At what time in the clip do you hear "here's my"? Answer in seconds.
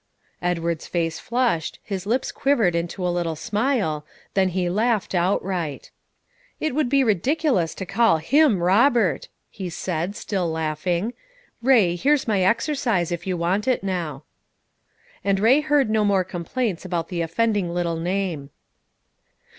11.95-12.41